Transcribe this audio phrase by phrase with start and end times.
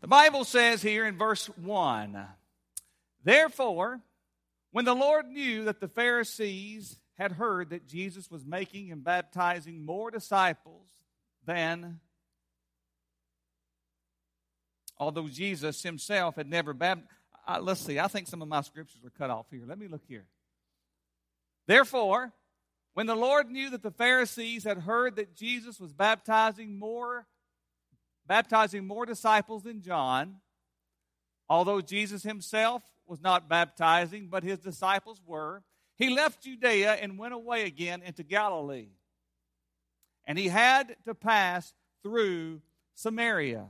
[0.00, 2.26] The Bible says here in verse 1
[3.24, 4.00] Therefore,
[4.70, 9.84] when the Lord knew that the Pharisees had heard that Jesus was making and baptizing
[9.84, 10.86] more disciples
[11.46, 12.00] than,
[14.98, 17.08] although Jesus himself had never baptized.
[17.60, 19.62] Let's see, I think some of my scriptures are cut off here.
[19.66, 20.26] Let me look here.
[21.66, 22.32] Therefore,
[22.94, 27.26] when the Lord knew that the Pharisees had heard that Jesus was baptizing more
[28.26, 30.36] baptizing more disciples than John,
[31.48, 35.62] although Jesus himself was not baptizing, but his disciples were,
[35.96, 38.88] he left Judea and went away again into Galilee.
[40.26, 42.60] And he had to pass through
[42.94, 43.66] Samaria.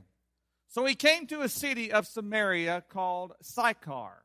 [0.67, 4.23] So he came to a city of Samaria called Sychar,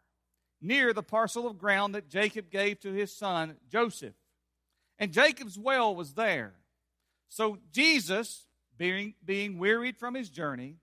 [0.60, 4.14] near the parcel of ground that Jacob gave to his son Joseph.
[4.98, 6.54] And Jacob's well was there.
[7.28, 8.46] So Jesus,
[8.78, 10.76] being, being wearied from his journey,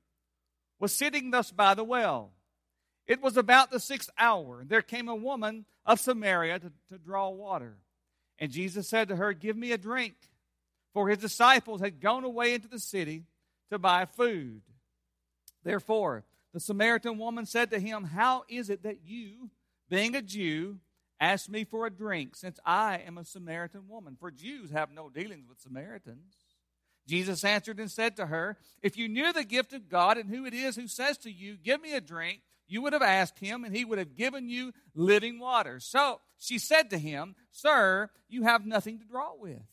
[0.79, 2.31] was sitting thus by the well.
[3.05, 4.61] It was about the sixth hour.
[4.61, 7.77] And there came a woman of Samaria to, to draw water.
[8.37, 10.13] And Jesus said to her, Give me a drink.
[10.93, 13.25] For his disciples had gone away into the city
[13.71, 14.61] to buy food.
[15.63, 19.49] Therefore, the Samaritan woman said to him, How is it that you,
[19.89, 20.79] being a Jew,
[21.19, 24.17] ask me for a drink, since I am a Samaritan woman?
[24.19, 26.35] For Jews have no dealings with Samaritans.
[27.09, 30.45] Jesus answered and said to her, If you knew the gift of God and who
[30.45, 33.63] it is who says to you, Give me a drink, you would have asked him,
[33.63, 35.79] and he would have given you living water.
[35.79, 39.63] So she said to him, Sir, you have nothing to draw with,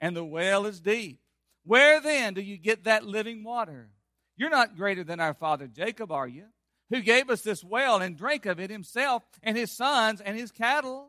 [0.00, 1.18] and the well is deep.
[1.64, 3.90] Where then do you get that living water?
[4.36, 6.44] You're not greater than our father Jacob, are you?
[6.90, 10.52] Who gave us this well and drank of it himself and his sons and his
[10.52, 11.08] cattle?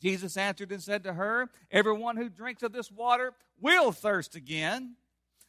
[0.00, 4.96] Jesus answered and said to her, Everyone who drinks of this water will thirst again,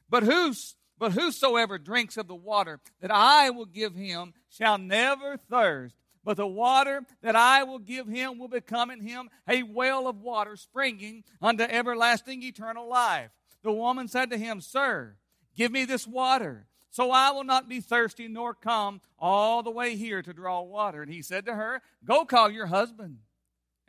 [0.09, 5.37] but who's but whosoever drinks of the water that I will give him shall never
[5.37, 5.95] thirst.
[6.25, 10.19] But the water that I will give him will become in him a well of
[10.19, 13.31] water springing unto everlasting eternal life.
[13.63, 15.15] The woman said to him, Sir,
[15.55, 19.95] give me this water, so I will not be thirsty nor come all the way
[19.95, 21.01] here to draw water.
[21.01, 23.19] And he said to her, Go call your husband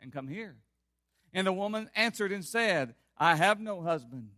[0.01, 0.55] and come here.
[1.33, 4.29] And the woman answered and said, I have no husband.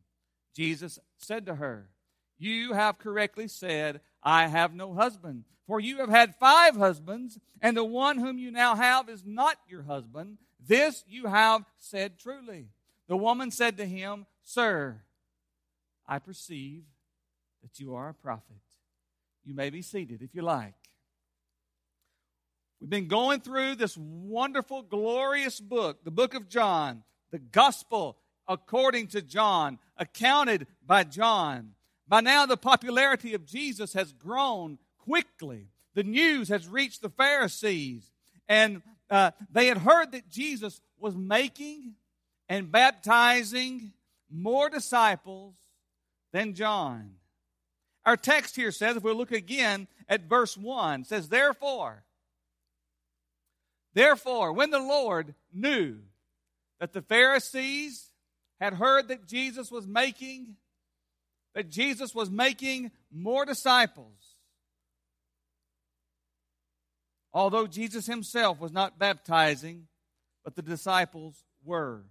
[0.56, 1.90] Jesus said to her,
[2.44, 5.46] you have correctly said, I have no husband.
[5.66, 9.58] For you have had five husbands, and the one whom you now have is not
[9.68, 10.40] your husband.
[10.60, 12.68] This you have said truly.
[13.08, 15.02] The woman said to him, Sir,
[16.06, 16.84] I perceive
[17.62, 18.58] that you are a prophet.
[19.46, 20.76] You may be seated if you like.
[22.84, 29.08] We've been going through this wonderful, glorious book, the book of John, the gospel according
[29.08, 31.76] to John, accounted by John.
[32.10, 35.70] By now, the popularity of Jesus has grown quickly.
[35.94, 38.12] The news has reached the Pharisees,
[38.50, 41.94] and uh, they had heard that Jesus was making
[42.50, 43.94] and baptizing
[44.30, 45.56] more disciples
[46.34, 47.12] than John.
[48.06, 52.04] Our text here says, if we look again at verse 1, says, Therefore,
[53.94, 55.98] therefore, when the Lord knew
[56.80, 58.10] that the Pharisees
[58.60, 60.56] had heard that Jesus was making
[61.54, 64.36] that Jesus was making more disciples.
[67.32, 69.88] Although Jesus himself was not baptizing,
[70.44, 72.04] but the disciples were.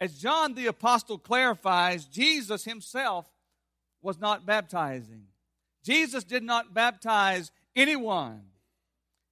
[0.00, 3.26] As John the Apostle clarifies, Jesus himself
[4.02, 5.24] was not baptizing.
[5.84, 8.42] Jesus did not baptize anyone.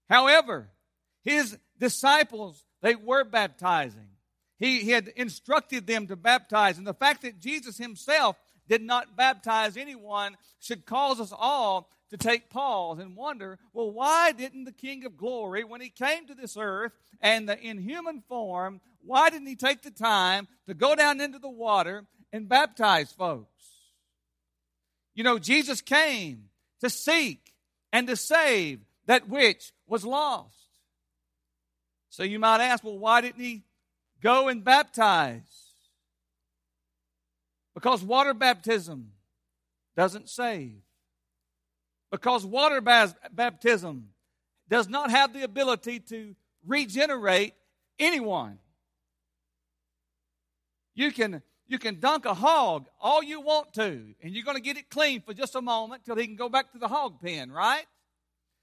[0.08, 0.68] However,
[1.24, 4.06] his disciples, they were baptizing.
[4.60, 6.78] He, he had instructed them to baptize.
[6.78, 8.36] And the fact that Jesus himself
[8.68, 14.30] did not baptize anyone should cause us all to take pause and wonder well, why
[14.30, 18.22] didn't the King of Glory, when he came to this earth and the, in human
[18.28, 23.10] form, why didn't he take the time to go down into the water and baptize
[23.10, 23.48] folks?
[25.16, 26.44] You know, Jesus came
[26.80, 27.52] to seek
[27.92, 30.61] and to save that which was lost.
[32.12, 33.62] So you might ask, well, why didn't he
[34.22, 35.70] go and baptize?
[37.74, 39.12] Because water baptism
[39.96, 40.82] doesn't save.
[42.10, 44.10] Because water baptism
[44.68, 46.36] does not have the ability to
[46.66, 47.54] regenerate
[47.98, 48.58] anyone.
[50.94, 54.62] You can, you can dunk a hog all you want to, and you're going to
[54.62, 57.22] get it clean for just a moment till he can go back to the hog
[57.22, 57.86] pen, right?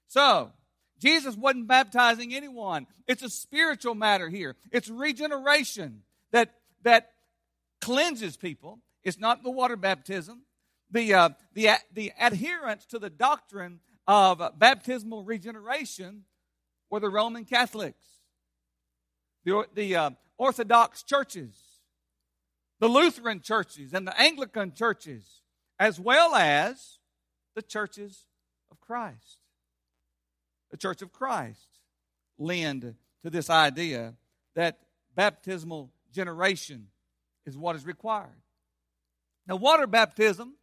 [0.06, 0.52] So,
[1.00, 2.86] Jesus wasn't baptizing anyone.
[3.08, 4.56] It's a spiritual matter here.
[4.70, 7.10] It's regeneration that, that
[7.80, 8.80] cleanses people.
[9.02, 10.42] It's not the water baptism.
[10.90, 16.24] The, uh, the, the adherence to the doctrine of baptismal regeneration
[16.90, 18.04] were the Roman Catholics,
[19.44, 21.54] the, the uh, Orthodox churches,
[22.80, 25.42] the Lutheran churches, and the Anglican churches,
[25.78, 26.98] as well as
[27.54, 28.26] the churches
[28.70, 29.39] of Christ.
[30.70, 31.78] The Church of Christ
[32.38, 34.14] lend to this idea
[34.54, 34.78] that
[35.14, 36.88] baptismal generation
[37.46, 38.28] is what is required.
[39.46, 40.54] Now, water baptism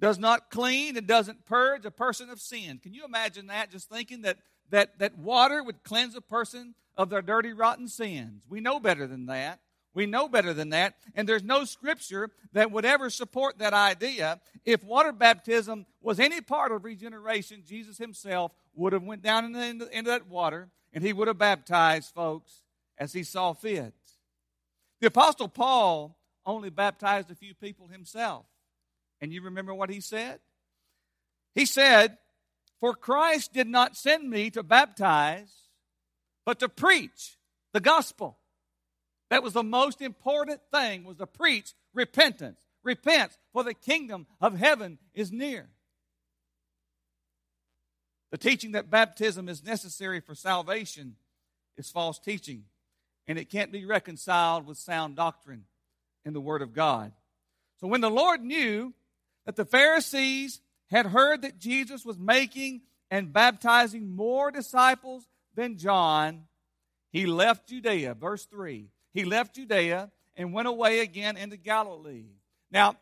[0.00, 2.78] does not clean, it doesn't purge a person of sin.
[2.78, 3.70] Can you imagine that?
[3.70, 4.38] Just thinking that,
[4.70, 8.42] that, that water would cleanse a person of their dirty, rotten sins.
[8.48, 9.60] We know better than that.
[9.94, 10.96] We know better than that.
[11.14, 14.40] And there's no scripture that would ever support that idea.
[14.64, 19.88] If water baptism was any part of regeneration, Jesus himself would have went down into,
[19.96, 22.62] into that water and he would have baptized folks
[22.98, 23.94] as he saw fit.
[25.00, 26.16] The Apostle Paul
[26.46, 28.46] only baptized a few people himself.
[29.20, 30.40] And you remember what he said?
[31.54, 32.18] He said,
[32.80, 35.52] For Christ did not send me to baptize,
[36.44, 37.36] but to preach
[37.72, 38.38] the gospel.
[39.34, 42.60] That was the most important thing was to preach repentance.
[42.84, 45.70] Repent, for the kingdom of heaven is near.
[48.30, 51.16] The teaching that baptism is necessary for salvation
[51.76, 52.66] is false teaching,
[53.26, 55.64] and it can't be reconciled with sound doctrine
[56.24, 57.10] in the Word of God.
[57.80, 58.94] So when the Lord knew
[59.46, 60.60] that the Pharisees
[60.92, 65.26] had heard that Jesus was making and baptizing more disciples
[65.56, 66.44] than John,
[67.10, 68.14] he left Judea.
[68.14, 72.26] Verse 3 He left Judea and went away again into Galilee.
[72.70, 72.96] Now,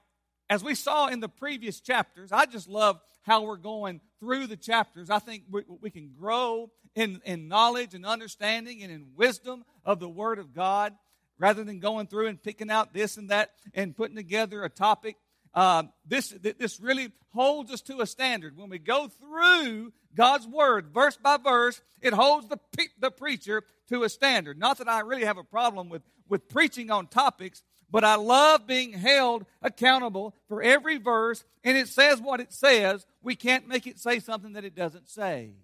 [0.48, 4.56] as we saw in the previous chapters, I just love how we're going through the
[4.56, 5.08] chapters.
[5.08, 9.98] I think we, we can grow in, in knowledge and understanding and in wisdom of
[9.98, 10.94] the Word of God
[11.38, 15.16] rather than going through and picking out this and that and putting together a topic.
[15.54, 18.56] Uh, this, this really holds us to a standard.
[18.56, 22.58] When we go through God's Word, verse by verse, it holds the,
[23.00, 23.62] the preacher
[23.92, 24.58] to a standard.
[24.58, 28.66] Not that I really have a problem with, with preaching on topics, but I love
[28.66, 33.04] being held accountable for every verse, and it says what it says.
[33.22, 35.56] We can't make it say something that it doesn't say.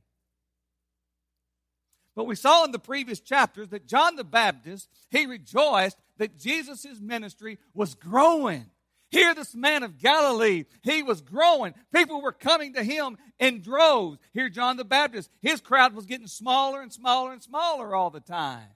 [2.15, 7.01] But we saw in the previous chapters that John the Baptist, he rejoiced that Jesus'
[7.01, 8.67] ministry was growing.
[9.11, 11.75] Here, this man of Galilee, he was growing.
[11.95, 14.19] People were coming to him in droves.
[14.35, 18.21] Here, John the Baptist, his crowd was getting smaller and smaller and smaller all the
[18.21, 18.69] time.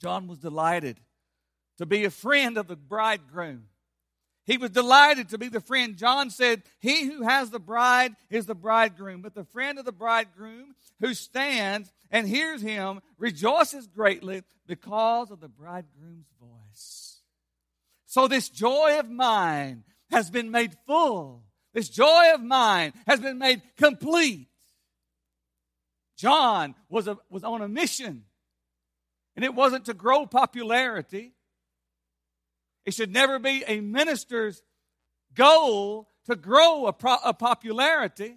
[0.00, 1.00] John was delighted
[1.78, 3.64] to be a friend of the bridegroom.
[4.46, 5.96] He was delighted to be the friend.
[5.96, 9.92] John said, He who has the bride is the bridegroom, but the friend of the
[9.92, 17.20] bridegroom who stands and hears him rejoices greatly because of the bridegroom's voice.
[18.06, 21.42] So this joy of mine has been made full.
[21.74, 24.48] This joy of mine has been made complete.
[26.16, 28.24] John was, a, was on a mission,
[29.34, 31.35] and it wasn't to grow popularity.
[32.86, 34.62] It should never be a minister's
[35.34, 38.36] goal to grow a, pro- a popularity.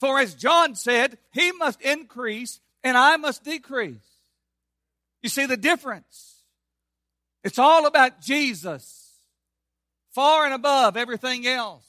[0.00, 3.96] For as John said, he must increase and I must decrease.
[5.22, 6.42] You see the difference?
[7.42, 9.12] It's all about Jesus,
[10.12, 11.84] far and above everything else.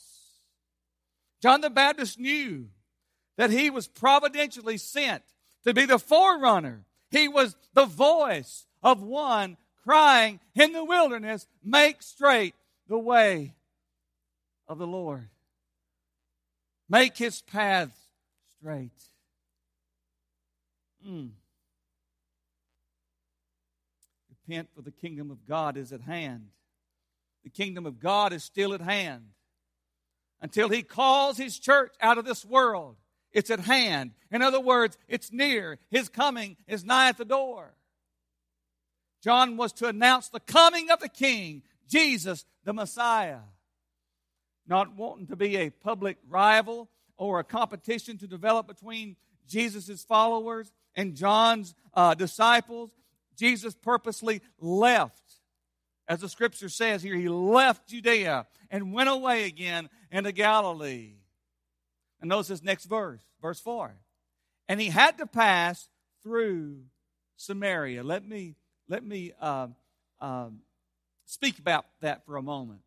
[1.41, 2.67] John the Baptist knew
[3.37, 5.23] that he was providentially sent
[5.65, 6.85] to be the forerunner.
[7.11, 12.55] He was the voice of one crying in the wilderness, Make straight
[12.87, 13.53] the way
[14.67, 15.29] of the Lord.
[16.89, 17.97] Make his paths
[18.57, 18.91] straight.
[21.07, 21.29] Mm.
[24.29, 26.49] Repent, for the kingdom of God is at hand.
[27.43, 29.29] The kingdom of God is still at hand.
[30.41, 32.97] Until he calls his church out of this world,
[33.31, 34.11] it's at hand.
[34.31, 35.79] In other words, it's near.
[35.89, 37.73] His coming is nigh at the door.
[39.25, 43.39] John was to announce the coming of the King, Jesus the Messiah.
[44.67, 49.15] Not wanting to be a public rival or a competition to develop between
[49.47, 52.91] Jesus' followers and John's uh, disciples,
[53.35, 55.23] Jesus purposely left.
[56.07, 61.13] As the scripture says here, he left Judea and went away again into Galilee.
[62.21, 63.91] And notice this next verse, verse 4.
[64.69, 65.89] And he had to pass
[66.21, 66.81] through
[67.37, 68.03] Samaria.
[68.03, 68.53] Let me
[68.87, 69.67] let me uh,
[70.19, 70.49] uh,
[71.25, 72.81] speak about that for a moment.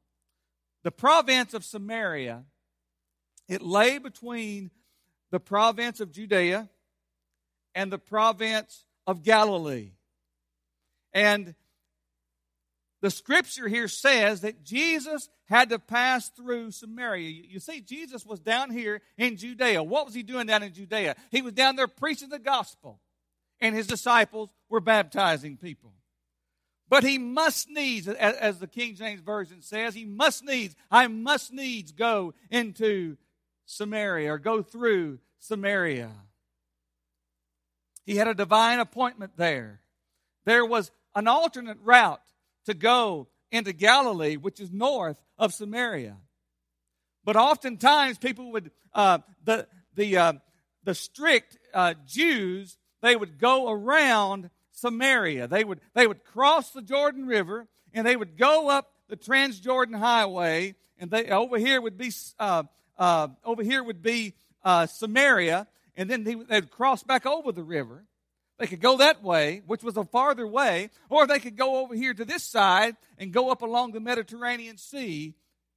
[0.84, 2.44] The province of Samaria,
[3.48, 4.70] it lay between
[5.30, 6.68] the province of Judea
[7.74, 9.92] and the province of Galilee.
[11.12, 11.54] And
[13.00, 17.28] the scripture here says that Jesus had to pass through Samaria.
[17.48, 19.82] You see, Jesus was down here in Judea.
[19.82, 21.16] What was he doing down in Judea?
[21.30, 23.00] He was down there preaching the gospel,
[23.60, 25.92] and his disciples were baptizing people.
[26.88, 31.52] But he must needs, as the King James Version says, he must needs, I must
[31.52, 33.16] needs go into
[33.66, 36.10] Samaria or go through Samaria.
[38.06, 39.82] He had a divine appointment there.
[40.46, 42.22] There was an alternate route
[42.64, 46.16] to go into Galilee, which is north of Samaria.
[47.22, 50.32] But oftentimes, people would, uh, the, the, uh,
[50.84, 55.48] the strict uh, Jews, they would go around Samaria.
[55.48, 59.98] They would, they would cross the Jordan River and they would go up the Transjordan
[59.98, 62.64] Highway, and they, over here would be, uh,
[62.98, 67.62] uh, over here would be uh, Samaria, and then they, they'd cross back over the
[67.62, 68.04] river.
[68.58, 71.94] They could go that way, which was a farther way, or they could go over
[71.94, 75.34] here to this side and go up along the Mediterranean Sea.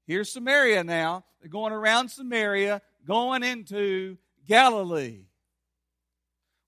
[0.08, 1.24] Here's Samaria now.
[1.40, 5.26] They're going around Samaria, going into Galilee.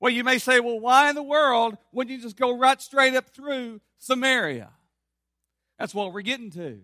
[0.04, 3.16] Well, you may say, well, why in the world wouldn't you just go right straight
[3.16, 4.70] up through Samaria?
[5.80, 6.82] That's what we're getting to.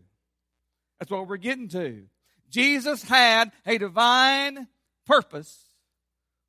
[0.97, 2.05] That's what we're getting to.
[2.49, 4.69] Jesus had a divine
[5.05, 5.61] purpose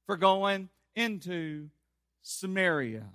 [0.07, 1.71] for going into
[2.23, 3.07] Samaria.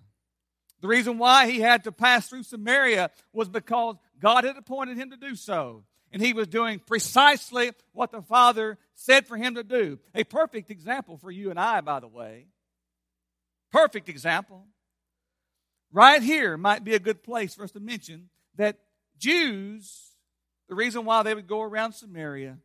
[0.82, 5.12] The reason why he had to pass through Samaria was because God had appointed him
[5.12, 5.86] to do so.
[6.12, 9.98] And he was doing precisely what the Father said for him to do.
[10.14, 12.48] A perfect example for you and I, by the way.
[13.72, 14.66] Perfect example.
[15.92, 18.80] Right here might be a good place for us to mention that
[19.18, 20.12] Jews,
[20.68, 22.58] the reason why they would go around Samaria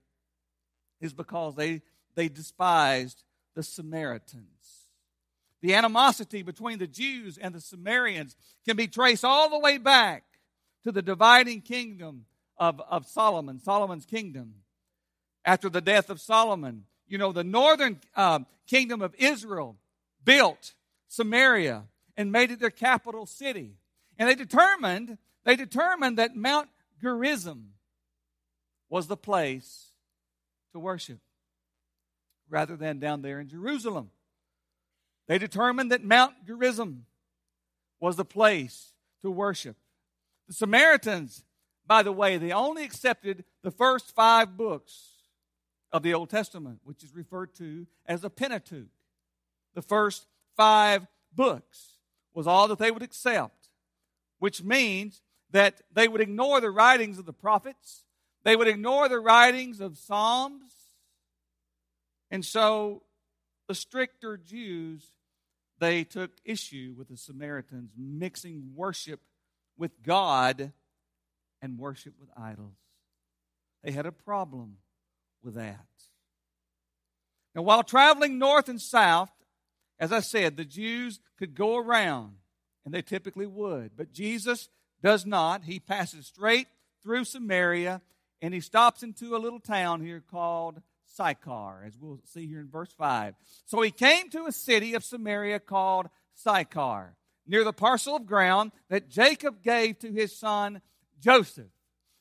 [1.00, 1.82] is because they,
[2.14, 3.22] they despised
[3.54, 4.88] the Samaritans.
[5.62, 8.34] The animosity between the Jews and the Samaritans
[8.66, 10.24] can be traced all the way back
[10.84, 12.24] to the dividing kingdom
[12.56, 14.54] of, of Solomon, Solomon's kingdom.
[15.44, 19.76] After the death of Solomon, you know, the northern uh, kingdom of Israel
[20.24, 20.74] built
[21.10, 21.82] Samaria
[22.16, 23.74] and made it their capital city.
[24.16, 26.68] And they determined, they determined that Mount
[27.02, 27.72] Gerizim
[28.88, 29.88] was the place
[30.72, 31.18] to worship
[32.48, 34.10] rather than down there in Jerusalem.
[35.26, 37.06] They determined that Mount Gerizim
[37.98, 39.76] was the place to worship.
[40.46, 41.42] The Samaritans,
[41.86, 45.08] by the way, they only accepted the first five books
[45.90, 48.86] of the Old Testament, which is referred to as the Pentateuch.
[49.74, 50.26] The first
[50.60, 51.94] five books
[52.34, 53.70] was all that they would accept,
[54.40, 58.04] which means that they would ignore the writings of the prophets,
[58.44, 60.74] they would ignore the writings of Psalms.
[62.30, 63.04] And so
[63.68, 65.12] the stricter Jews
[65.78, 69.20] they took issue with the Samaritans mixing worship
[69.78, 70.72] with God
[71.62, 72.76] and worship with idols.
[73.82, 74.76] They had a problem
[75.42, 75.86] with that.
[77.54, 79.30] Now, while traveling north and south,
[80.00, 82.32] as I said, the Jews could go around,
[82.84, 83.92] and they typically would.
[83.96, 84.70] But Jesus
[85.02, 85.64] does not.
[85.64, 86.66] He passes straight
[87.02, 88.00] through Samaria,
[88.40, 92.70] and he stops into a little town here called Sychar, as we'll see here in
[92.70, 93.34] verse 5.
[93.66, 97.16] So he came to a city of Samaria called Sychar,
[97.46, 100.80] near the parcel of ground that Jacob gave to his son
[101.20, 101.70] Joseph.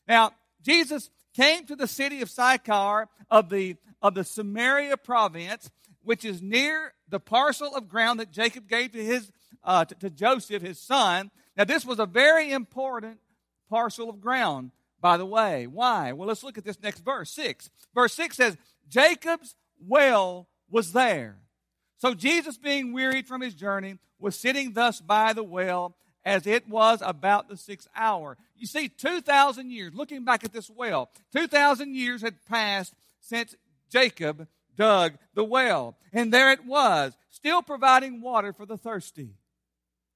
[0.07, 0.31] Now,
[0.61, 5.69] Jesus came to the city of Sychar of the, of the Samaria province,
[6.09, 9.31] which is near the parcel of ground that Jacob gave to, his,
[9.63, 11.29] uh, to, to Joseph, his son.
[11.55, 13.19] Now, this was a very important
[13.69, 15.67] parcel of ground by the way.
[15.67, 16.11] Why?
[16.13, 17.69] Well, let's look at this next verse, 6.
[17.93, 21.37] Verse 6 says, Jacob's well was there.
[21.99, 26.67] So Jesus, being wearied from his journey, was sitting thus by the well as it
[26.67, 28.35] was about the sixth hour.
[28.57, 33.55] You see, 2,000 years, looking back at this well, 2,000 years had passed since
[33.91, 34.47] Jacob
[34.79, 35.97] dug the well.
[36.11, 39.35] And there it was, still providing water for the thirsty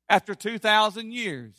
[0.10, 1.54] after 2,000 years.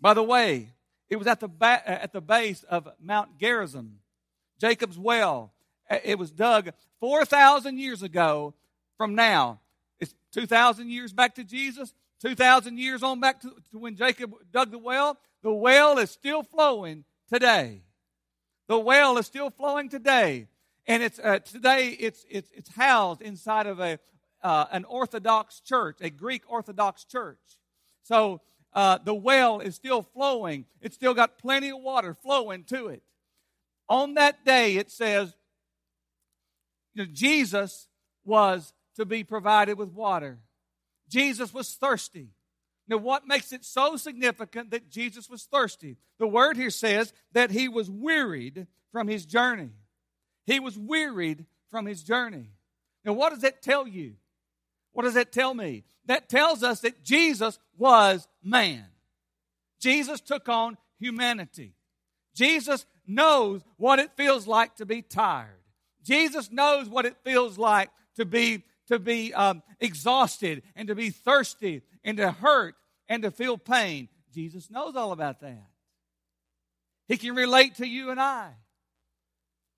[0.00, 0.70] By the way,
[1.08, 3.98] it was at the, ba- at the base of Mount Gerizim.
[4.58, 5.52] Jacob's well.
[6.04, 8.54] It was dug 4,000 years ago
[8.96, 9.60] from now.
[10.00, 14.70] It's 2,000 years back to Jesus, 2,000 years on back to, to when Jacob dug
[14.70, 15.18] the well.
[15.42, 17.82] The well is still flowing today.
[18.68, 20.48] The well is still flowing today.
[20.86, 23.98] And it's uh, today it's, it's, it's housed inside of a,
[24.42, 27.38] uh, an Orthodox church, a Greek Orthodox church.
[28.02, 28.40] So
[28.74, 30.64] uh, the well is still flowing.
[30.80, 33.02] It's still got plenty of water flowing to it.
[33.88, 35.34] On that day, it says,
[36.94, 37.86] you know, Jesus
[38.24, 40.38] was to be provided with water.
[41.08, 42.30] Jesus was thirsty.
[42.88, 45.96] Now, what makes it so significant that Jesus was thirsty?
[46.18, 49.70] The word here says that he was wearied from his journey.
[50.44, 52.50] He was wearied from his journey.
[53.04, 54.14] Now, what does that tell you?
[54.92, 55.84] What does that tell me?
[56.06, 58.84] That tells us that Jesus was man.
[59.80, 61.74] Jesus took on humanity.
[62.34, 65.48] Jesus knows what it feels like to be tired.
[66.04, 71.10] Jesus knows what it feels like to be to be um, exhausted and to be
[71.10, 72.74] thirsty and to hurt
[73.08, 74.08] and to feel pain.
[74.34, 75.66] Jesus knows all about that.
[77.08, 78.50] He can relate to you and I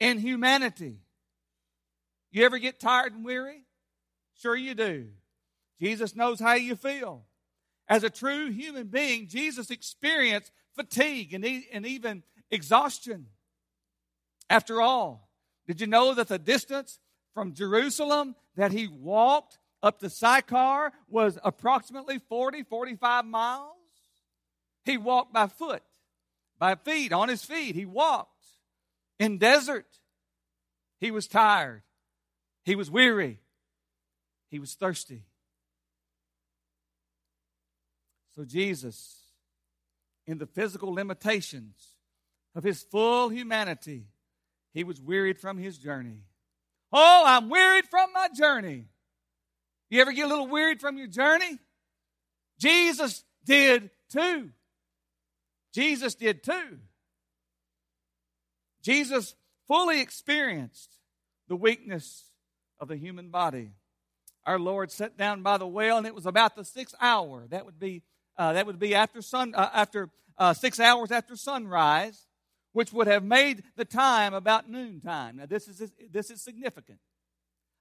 [0.05, 0.99] in humanity.
[2.31, 3.65] You ever get tired and weary?
[4.39, 5.07] Sure, you do.
[5.81, 7.25] Jesus knows how you feel.
[7.89, 13.27] As a true human being, Jesus experienced fatigue and, and even exhaustion.
[14.51, 15.31] After all,
[15.67, 16.99] did you know that the distance
[17.33, 23.71] from Jerusalem that he walked up to Sychar was approximately 40, 45 miles?
[24.85, 25.83] He walked by foot,
[26.59, 27.75] by feet, on his feet.
[27.75, 28.34] He walked
[29.19, 29.87] in desert.
[31.01, 31.83] He was tired.
[32.65, 33.41] He was weary.
[34.51, 35.23] He was thirsty.
[38.37, 39.21] So Jesus,
[40.27, 41.95] in the physical limitations
[42.55, 44.07] of his full humanity,
[44.73, 46.23] he was wearied from his journey.
[46.93, 48.87] Oh, I'm wearied from my journey.
[49.91, 51.59] You ever get a little wearied from your journey?
[52.59, 54.51] Jesus did too.
[55.73, 56.79] Jesus did too.
[58.85, 59.35] Jesus
[59.67, 60.99] fully experienced
[61.49, 62.31] the weakness
[62.79, 63.71] of the human body.
[64.45, 67.47] Our Lord sat down by the well, and it was about the sixth hour.
[67.49, 68.03] That would be
[68.37, 72.27] uh, that would be after sun uh, after uh, six hours after sunrise,
[72.73, 75.37] which would have made the time about noontime.
[75.37, 76.99] Now this is this is significant.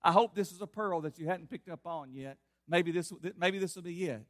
[0.01, 2.37] I hope this is a pearl that you hadn't picked up on yet.
[2.69, 4.21] Maybe this maybe this will be it.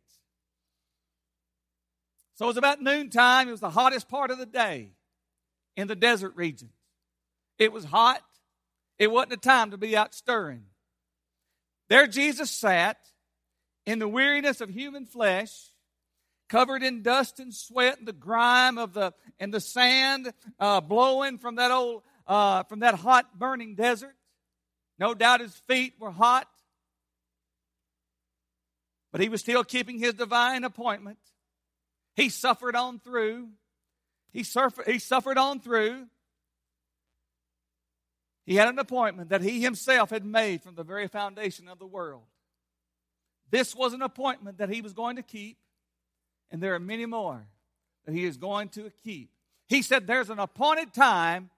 [2.33, 3.47] So it was about noontime.
[3.47, 4.93] It was the hottest part of the day
[5.75, 6.73] in the desert regions.
[7.57, 8.21] It was hot.
[8.99, 10.65] It wasn't a time to be out stirring.
[11.89, 12.97] There Jesus sat
[13.85, 15.71] in the weariness of human flesh,
[16.49, 21.37] covered in dust and sweat and the grime of the and the sand uh, blowing
[21.37, 24.15] from that old uh, from that hot burning desert.
[24.99, 26.47] No doubt his feet were hot,
[29.11, 31.17] but he was still keeping his divine appointment.
[32.15, 33.49] He suffered on through.
[34.33, 36.07] He, suffered, he suffered on through.
[38.45, 41.85] He had an appointment that he himself had made from the very foundation of the
[41.85, 42.23] world.
[43.51, 45.57] This was an appointment that he was going to keep,
[46.51, 47.45] and there are many more
[48.05, 49.29] that he is going to keep.
[49.67, 51.51] He said, There's an appointed time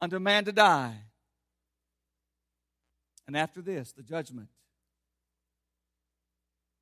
[0.00, 0.96] unto man to die.
[3.26, 4.48] And after this, the judgment.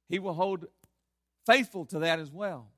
[0.09, 0.67] He will hold
[1.47, 2.69] faithful to that as well.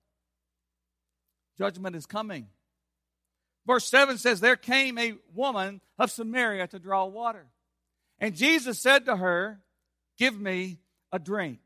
[1.59, 2.49] Judgment is coming.
[3.67, 7.47] Verse 7 says, There came a woman of Samaria to draw water.
[8.19, 9.61] And Jesus said to her,
[10.19, 10.79] Give me
[11.13, 11.61] a drink.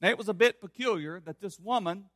[0.00, 2.06] Now, it was a bit peculiar that this woman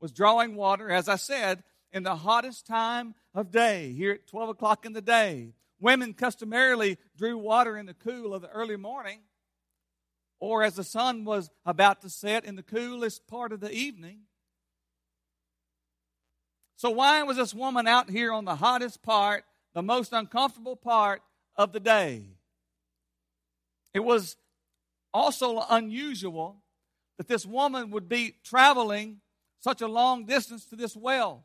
[0.00, 4.50] was drawing water, as I said, in the hottest time of day, here at 12
[4.50, 5.54] o'clock in the day.
[5.80, 9.20] Women customarily drew water in the cool of the early morning,
[10.38, 14.20] or as the sun was about to set in the coolest part of the evening.
[16.80, 21.20] So, why was this woman out here on the hottest part, the most uncomfortable part
[21.54, 22.24] of the day?
[23.92, 24.38] It was
[25.12, 26.62] also unusual
[27.18, 29.20] that this woman would be traveling
[29.58, 31.44] such a long distance to this well,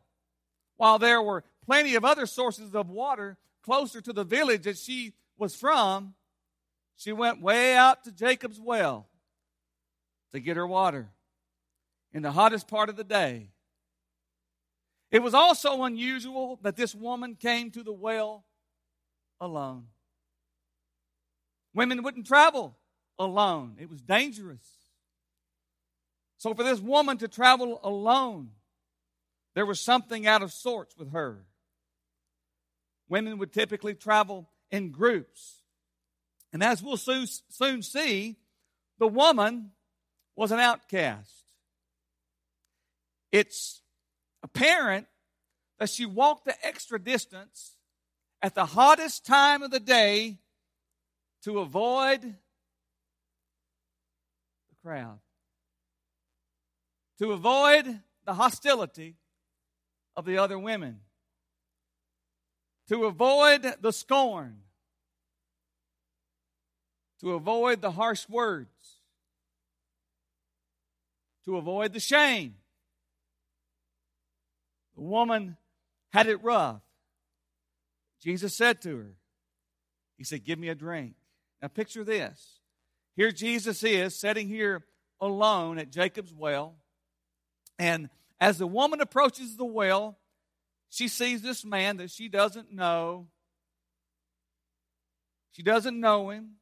[0.77, 5.15] while there were plenty of other sources of water closer to the village that she
[5.37, 6.13] was from.
[6.95, 9.09] She went way out to Jacob's well
[10.31, 11.09] to get her water
[12.13, 13.49] in the hottest part of the day.
[15.11, 18.45] It was also unusual that this woman came to the well
[19.39, 19.87] alone.
[21.73, 22.77] Women wouldn't travel
[23.19, 24.65] alone, it was dangerous.
[26.37, 28.51] So, for this woman to travel alone,
[29.55, 31.45] there was something out of sorts with her.
[33.07, 35.61] Women would typically travel in groups.
[36.51, 38.37] And as we'll soon, see,
[38.99, 39.71] the woman
[40.35, 41.31] was an outcast.
[43.31, 43.81] It's
[44.45, 45.07] apparent
[45.79, 47.77] that she walked the extra distance
[48.43, 50.37] at the hottest time of the day
[51.43, 52.35] to avoid the
[54.83, 55.17] crowd,
[57.17, 59.15] to avoid the hostility
[60.15, 60.99] of the other women,
[62.87, 64.59] to avoid the scorn,
[67.19, 68.69] to avoid the harsh words.
[71.45, 72.55] to avoid the shame.
[74.95, 75.57] The woman
[76.13, 76.81] had it rough.
[78.21, 79.15] Jesus said to her,
[80.17, 81.15] He said, Give me a drink.
[81.61, 82.59] Now picture this.
[83.15, 84.83] Here Jesus is sitting here
[85.21, 86.75] alone at Jacob's well.
[87.77, 90.17] And as the woman approaches the well,
[90.89, 93.27] she sees this man that she doesn't know.
[95.51, 96.55] She doesn't know him.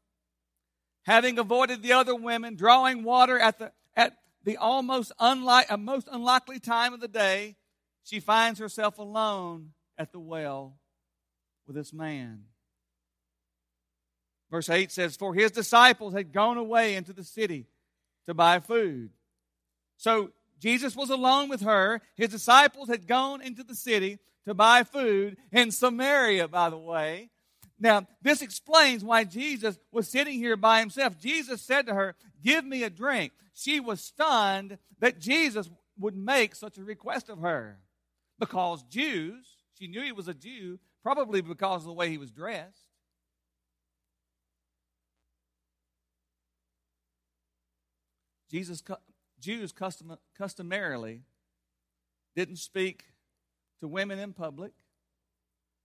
[1.03, 6.07] Having avoided the other women, drawing water at the, at the almost unlike, a most
[6.11, 7.55] unlikely time of the day,
[8.03, 10.77] she finds herself alone at the well
[11.65, 12.43] with this man.
[14.51, 17.65] Verse 8 says, For his disciples had gone away into the city
[18.25, 19.11] to buy food.
[19.97, 22.01] So Jesus was alone with her.
[22.15, 27.29] His disciples had gone into the city to buy food in Samaria, by the way.
[27.79, 31.19] Now, this explains why Jesus was sitting here by himself.
[31.19, 33.31] Jesus said to her, Give me a drink.
[33.53, 37.79] She was stunned that Jesus would make such a request of her
[38.39, 39.45] because Jews,
[39.77, 42.87] she knew he was a Jew, probably because of the way he was dressed.
[48.49, 48.83] Jesus,
[49.39, 51.21] Jews custom, customarily
[52.35, 53.05] didn't speak
[53.79, 54.73] to women in public.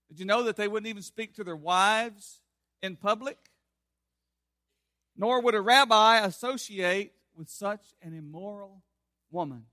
[0.07, 2.41] Did you know that they wouldn't even speak to their wives
[2.81, 3.37] in public?
[5.17, 8.83] Nor would a rabbi associate with such an immoral
[9.31, 9.65] woman.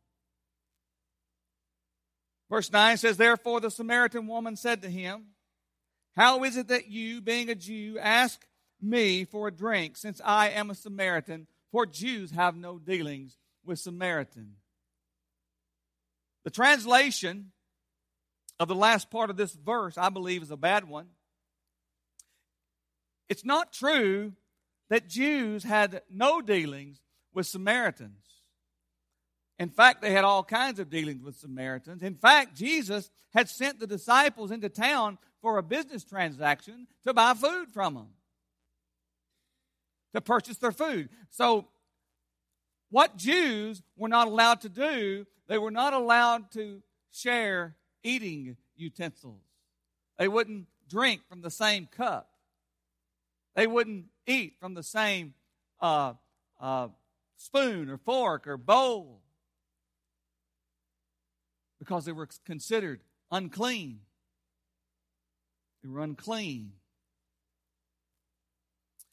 [2.49, 5.27] Verse 9 says, Therefore the Samaritan woman said to him,
[6.15, 8.47] How is it that you, being a Jew, ask
[8.81, 11.47] me for a drink, since I am a Samaritan?
[11.73, 14.55] For Jews have no dealings with Samaritan.
[16.45, 17.51] The translation
[18.61, 21.09] of the last part of this verse, I believe, is a bad one.
[23.29, 24.33] It's not true
[24.89, 27.01] that Jews had no dealings
[27.35, 28.36] with Samaritans.
[29.59, 32.03] In fact, they had all kinds of dealings with Samaritans.
[32.03, 37.33] In fact, Jesus had sent the disciples into town for a business transaction to buy
[37.35, 38.09] food from them,
[40.15, 41.09] to purchase their food.
[41.31, 41.69] So,
[42.91, 49.43] what Jews were not allowed to do, they were not allowed to share eating utensils.
[50.19, 52.31] They wouldn't drink from the same cup.
[53.55, 55.35] They wouldn't eat from the same
[55.81, 56.15] uh,
[56.61, 56.89] uh,
[57.37, 59.23] spoon or fork or bowl
[61.79, 64.01] because they were considered unclean.
[65.83, 66.73] They were unclean.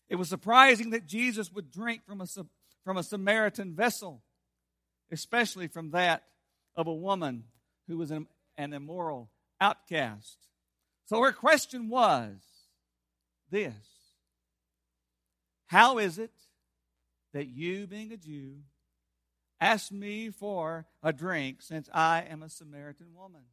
[0.09, 2.27] It was surprising that Jesus would drink from a,
[2.83, 4.21] from a Samaritan vessel,
[5.11, 6.23] especially from that
[6.75, 7.45] of a woman
[7.87, 10.37] who was an, an immoral outcast.
[11.05, 12.35] So her question was
[13.49, 13.73] this
[15.67, 16.31] How is it
[17.33, 18.57] that you, being a Jew,
[19.59, 23.43] ask me for a drink since I am a Samaritan woman?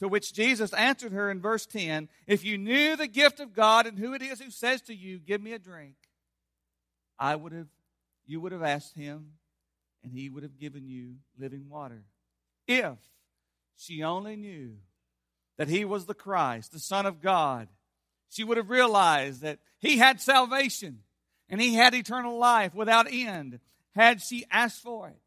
[0.00, 3.86] To which Jesus answered her in verse 10 If you knew the gift of God
[3.86, 5.96] and who it is who says to you, Give me a drink,
[7.18, 7.68] I would have,
[8.26, 9.32] you would have asked him,
[10.04, 12.04] and he would have given you living water.
[12.66, 12.98] If
[13.76, 14.76] she only knew
[15.56, 17.68] that he was the Christ, the Son of God,
[18.28, 21.00] she would have realized that he had salvation
[21.48, 23.58] and he had eternal life without end
[23.94, 25.20] had she asked for it.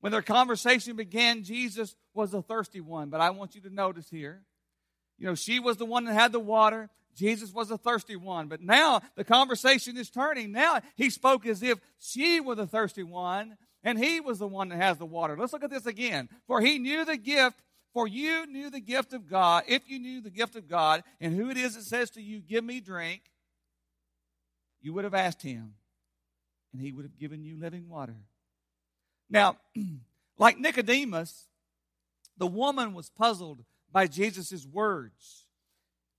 [0.00, 3.08] When their conversation began, Jesus was a thirsty one.
[3.08, 4.42] But I want you to notice here,
[5.18, 6.90] you know, she was the one that had the water.
[7.16, 8.48] Jesus was a thirsty one.
[8.48, 10.52] But now the conversation is turning.
[10.52, 14.68] Now he spoke as if she were the thirsty one and he was the one
[14.68, 15.36] that has the water.
[15.38, 16.28] Let's look at this again.
[16.46, 17.56] For he knew the gift,
[17.94, 19.64] for you knew the gift of God.
[19.66, 22.40] If you knew the gift of God and who it is that says to you,
[22.40, 23.22] Give me drink,
[24.82, 25.74] you would have asked him,
[26.76, 28.16] and he would have given you living water.
[29.30, 29.56] Now,
[30.38, 31.46] like Nicodemus,
[32.36, 35.46] the woman was puzzled by Jesus' words.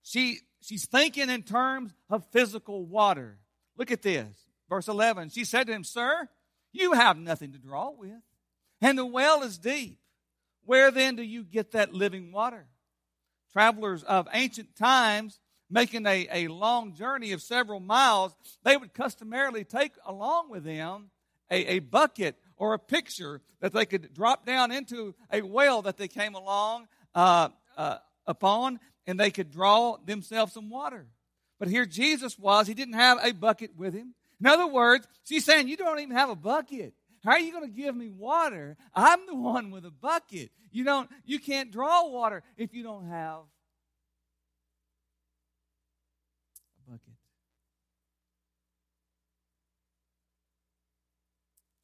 [0.02, 3.38] She, she's thinking in terms of physical water.
[3.78, 4.36] Look at this.
[4.67, 5.30] Verse 11.
[5.30, 6.28] She said to him, Sir,
[6.72, 8.24] you have nothing to draw with,
[8.82, 10.00] and the well is deep.
[10.65, 12.65] Where then do you get that living water?
[13.54, 19.63] Travelers of ancient times, making a, a long journey of several miles, they would customarily
[19.63, 21.10] take along with them
[21.49, 25.97] a, a bucket or a picture that they could drop down into a well that
[25.97, 31.08] they came along uh, uh, upon, and they could draw themselves some water.
[31.60, 34.13] But here Jesus was, he didn't have a bucket with him.
[34.39, 36.93] In other words, she's saying, You don't even have a bucket.
[37.23, 38.77] How are you going to give me water?
[38.93, 40.51] I'm the one with a bucket.
[40.71, 43.41] You don't you can't draw water if you don't have
[46.87, 46.87] a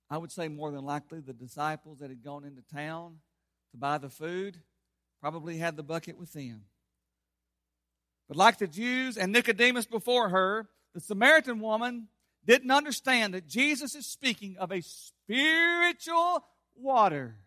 [0.10, 3.17] I would say more than likely the disciples that had gone into town
[3.71, 4.60] to buy the food
[5.19, 6.65] probably had the bucket with them.
[8.28, 12.10] But like the Jews and Nicodemus before her, the Samaritan woman
[12.45, 16.45] didn't understand that Jesus is speaking of a spiritual
[16.76, 17.38] water.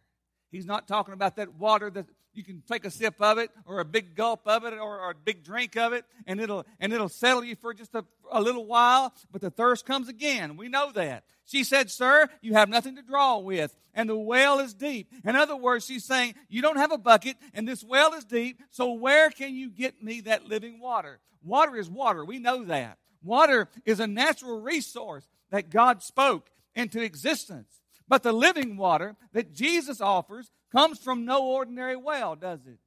[0.51, 3.81] He's not talking about that water that you can take a sip of it or
[3.81, 6.93] a big gulp of it or, or a big drink of it and it'll and
[6.93, 10.57] it'll settle you for just a, a little while but the thirst comes again.
[10.57, 11.25] We know that.
[11.47, 15.11] She said sir you have nothing to draw with and the well is deep.
[15.25, 18.61] In other words she's saying you don't have a bucket and this well is deep
[18.71, 21.21] so where can you get me that living water?
[21.43, 22.25] Water is water.
[22.25, 22.99] We know that.
[23.23, 27.81] Water is a natural resource that god spoke into existence.
[28.09, 32.79] But the living water that jesus offers comes from no ordinary well, does it?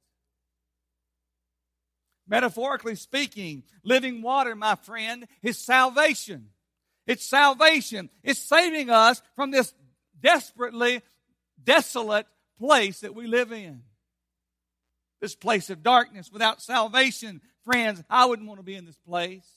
[2.28, 6.50] Metaphorically speaking, living water, my friend, is salvation.
[7.08, 8.08] It's salvation.
[8.22, 9.74] It's saving us from this
[10.20, 11.02] desperately
[11.62, 12.26] desolate
[12.60, 13.82] place that we live in.
[15.20, 17.40] This place of darkness without salvation.
[17.64, 19.48] Friends, I wouldn't want to be in this place.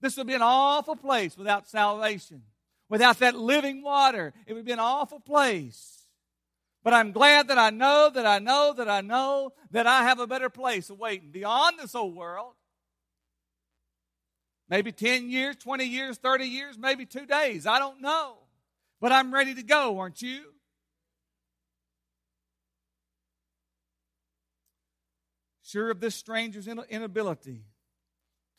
[0.00, 2.42] This would be an awful place without salvation.
[2.88, 5.97] Without that living water, it would be an awful place.
[6.84, 10.20] But I'm glad that I know that I know that I know that I have
[10.20, 12.54] a better place awaiting beyond this old world.
[14.68, 17.66] Maybe 10 years, 20 years, 30 years, maybe two days.
[17.66, 18.38] I don't know.
[19.00, 20.52] But I'm ready to go, aren't you?
[25.62, 27.64] Sure of this stranger's inability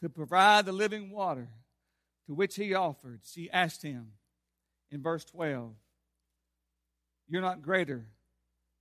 [0.01, 1.49] to provide the living water
[2.27, 4.11] to which he offered, she asked him
[4.91, 5.73] in verse 12
[7.29, 8.05] you're not greater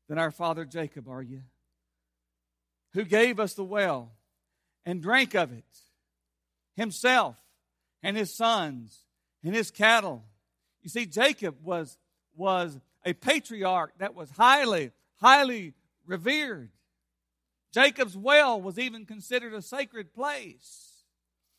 [0.08, 1.42] than our father Jacob, are you?
[2.94, 4.12] Who gave us the well
[4.84, 5.64] and drank of it
[6.74, 7.36] himself
[8.02, 9.04] and his sons
[9.44, 10.24] and his cattle.
[10.82, 11.98] You see, Jacob was,
[12.36, 15.74] was a patriarch that was highly, highly
[16.06, 16.70] revered.
[17.72, 21.04] Jacob's well was even considered a sacred place.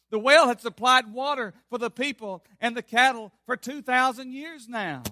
[0.10, 5.04] The well had supplied water for the people and the cattle for 2,000 years now.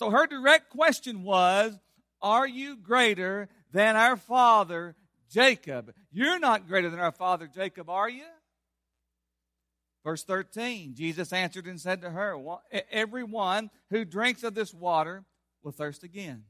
[0.00, 1.78] So her direct question was,
[2.22, 4.96] Are you greater than our father
[5.30, 5.92] Jacob?
[6.10, 8.24] You're not greater than our father Jacob, are you?
[10.02, 12.34] Verse 13 Jesus answered and said to her,
[12.90, 15.22] Everyone who drinks of this water
[15.62, 16.44] will thirst again.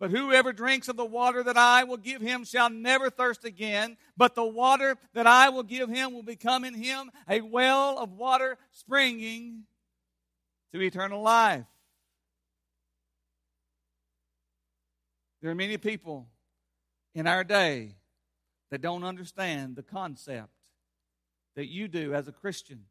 [0.00, 3.98] But whoever drinks of the water that I will give him shall never thirst again.
[4.16, 8.12] But the water that I will give him will become in him a well of
[8.12, 9.64] water springing
[10.72, 11.66] to eternal life.
[15.42, 16.28] There are many people
[17.14, 17.96] in our day
[18.70, 20.52] that don't understand the concept
[21.56, 22.84] that you do as a Christian.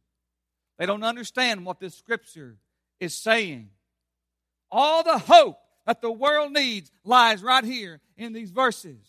[0.77, 2.57] They don't understand what this scripture
[2.99, 3.69] is saying.
[4.69, 8.99] All the hope that the world needs lies right here in these verses.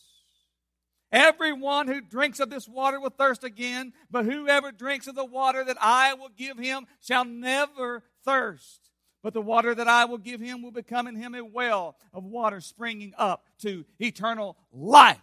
[1.10, 5.62] Everyone who drinks of this water will thirst again, but whoever drinks of the water
[5.64, 8.91] that I will give him shall never thirst.
[9.22, 12.24] But the water that I will give him will become in him a well of
[12.24, 15.20] water springing up to eternal life.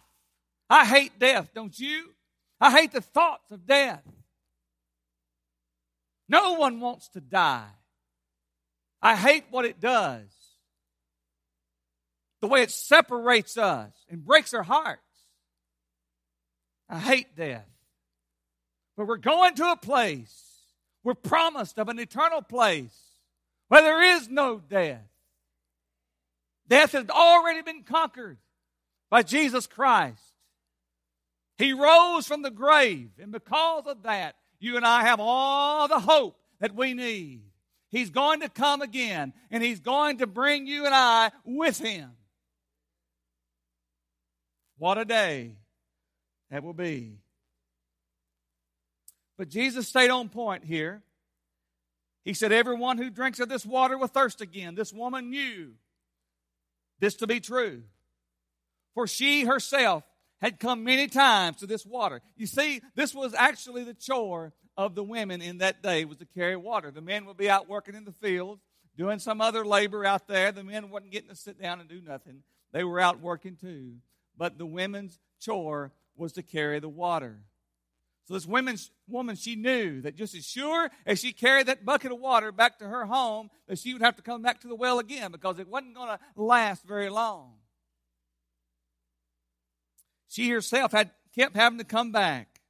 [0.70, 2.14] I hate death, don't you?
[2.60, 4.02] I hate the thoughts of death.
[6.28, 7.68] No one wants to die.
[9.02, 10.28] I hate what it does.
[12.40, 15.02] The way it separates us and breaks our hearts.
[16.88, 17.66] I hate death.
[18.96, 20.44] But we're going to a place,
[21.02, 23.09] we're promised of an eternal place
[23.70, 25.00] where there is no death.
[26.66, 28.36] Death has already been conquered
[29.10, 30.20] by Jesus Christ.
[31.56, 36.00] He rose from the grave, and because of that, you and I have all the
[36.00, 37.42] hope that we need.
[37.90, 42.10] He's going to come again, and He's going to bring you and I with Him.
[44.78, 45.52] What a day
[46.50, 47.18] that will be.
[49.38, 51.02] But Jesus stayed on point here.
[52.24, 54.74] He said, Everyone who drinks of this water will thirst again.
[54.74, 55.72] This woman knew
[56.98, 57.82] this to be true.
[58.94, 60.04] For she herself
[60.40, 62.20] had come many times to this water.
[62.36, 66.26] You see, this was actually the chore of the women in that day was to
[66.26, 66.90] carry water.
[66.90, 68.62] The men would be out working in the fields,
[68.96, 70.52] doing some other labor out there.
[70.52, 72.42] The men wasn't getting to sit down and do nothing.
[72.72, 73.94] They were out working too.
[74.36, 77.40] But the women's chore was to carry the water.
[78.30, 82.12] So this woman's, woman, she knew that just as sure as she carried that bucket
[82.12, 84.76] of water back to her home, that she would have to come back to the
[84.76, 87.54] well again because it wasn't going to last very long.
[90.28, 92.60] She herself had kept having to come back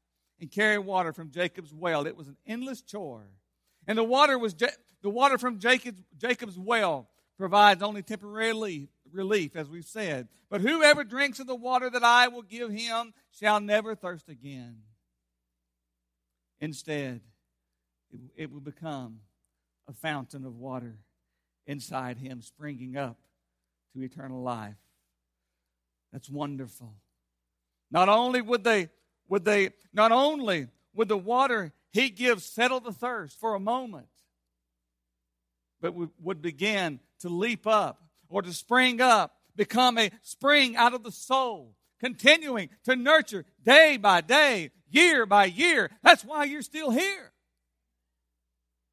[0.40, 2.06] and carry water from Jacob's well.
[2.06, 3.26] It was an endless chore.
[3.86, 9.68] And the water was the water from Jacob's, Jacob's well provides only temporary relief, as
[9.68, 10.28] we've said.
[10.48, 14.84] But whoever drinks of the water that I will give him shall never thirst again.
[16.60, 17.20] Instead,
[18.36, 19.20] it will become
[19.88, 20.96] a fountain of water
[21.66, 23.18] inside him, springing up
[23.94, 24.76] to eternal life.
[26.12, 26.94] That's wonderful.
[27.90, 28.90] Not only would they,
[29.28, 34.08] would they, not only would the water he gives settle the thirst for a moment,
[35.80, 41.02] but would begin to leap up or to spring up, become a spring out of
[41.02, 45.90] the soul, continuing to nurture day by day, year by year.
[46.02, 47.32] That's why you're still here.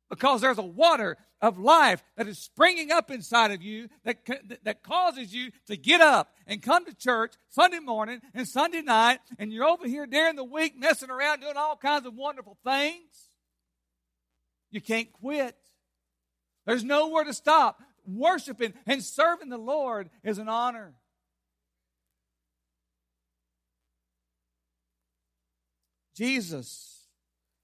[0.10, 4.18] Because there's a water of life that is springing up inside of you that,
[4.64, 9.20] that causes you to get up and come to church Sunday morning and Sunday night,
[9.38, 13.30] and you're over here during the week messing around doing all kinds of wonderful things.
[14.72, 15.56] You can't quit.
[16.66, 17.82] There's nowhere to stop.
[18.06, 20.94] Worshiping and serving the Lord is an honor.
[26.18, 27.04] Jesus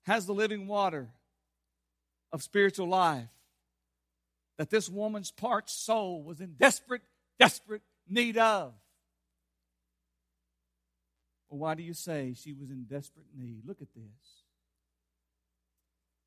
[0.03, 1.09] has the living water
[2.31, 3.27] of spiritual life
[4.59, 7.01] that this woman's parched soul was in desperate,
[7.39, 8.73] desperate need of.
[11.49, 13.63] Well, why do you say she was in desperate need?
[13.65, 14.43] Look at this.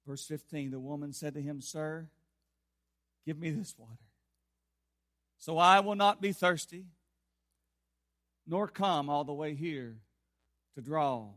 [0.05, 2.09] Verse 15 The woman said to him, Sir,
[3.25, 3.93] give me this water,
[5.39, 6.87] so I will not be thirsty,
[8.49, 9.99] nor come all the way here
[10.75, 11.29] to draw.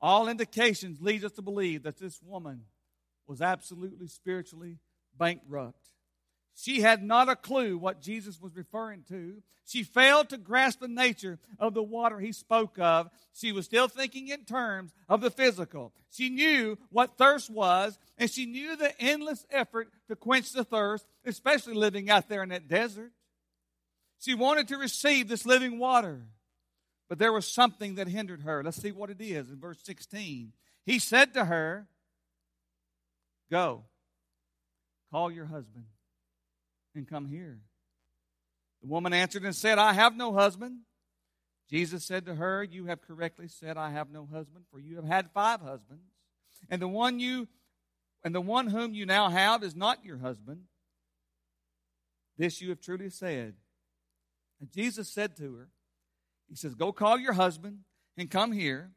[0.00, 2.62] All indications lead us to believe that this woman
[3.26, 4.78] was absolutely spiritually
[5.18, 5.90] bankrupt.
[6.58, 9.42] She had not a clue what Jesus was referring to.
[9.66, 13.10] She failed to grasp the nature of the water he spoke of.
[13.34, 15.92] She was still thinking in terms of the physical.
[16.10, 21.04] She knew what thirst was, and she knew the endless effort to quench the thirst,
[21.26, 23.12] especially living out there in that desert.
[24.18, 26.22] She wanted to receive this living water,
[27.08, 28.62] but there was something that hindered her.
[28.62, 30.52] Let's see what it is in verse 16.
[30.84, 31.88] He said to her,
[33.50, 33.84] Go
[35.10, 35.86] Call your husband
[36.94, 37.60] and come here.
[38.82, 40.80] The woman answered and said, I have no husband.
[41.70, 45.04] Jesus said to her, You have correctly said, I have no husband, for you have
[45.04, 46.04] had five husbands,
[46.68, 47.48] and the one you
[48.24, 50.62] and the one whom you now have is not your husband.
[52.36, 53.54] This you have truly said.
[54.60, 55.68] And Jesus said to her,
[56.48, 57.80] He says, Go call your husband
[58.16, 58.90] and come here.